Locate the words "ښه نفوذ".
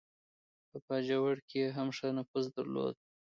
1.97-2.45